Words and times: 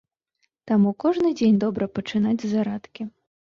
Таму 0.71 0.93
кожны 1.03 1.29
дзень 1.37 1.61
добра 1.65 1.89
пачынаць 1.99 2.41
з 2.47 2.53
зарадкі. 2.57 3.11